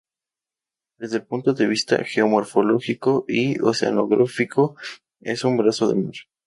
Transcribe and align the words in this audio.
Desde 0.97 1.17
el 1.17 1.27
punto 1.27 1.53
de 1.53 1.67
vista 1.67 2.03
geomorfológico 2.03 3.23
y 3.27 3.61
oceanográfico 3.61 4.75
es 5.19 5.43
un 5.43 5.57
brazo 5.57 5.87
de 5.89 6.01
mar. 6.01 6.13